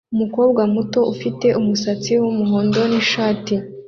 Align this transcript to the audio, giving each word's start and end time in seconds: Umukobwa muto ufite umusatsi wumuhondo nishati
Umukobwa 0.13 0.61
muto 0.75 0.99
ufite 1.13 1.47
umusatsi 1.59 2.11
wumuhondo 2.21 2.79
nishati 2.91 3.55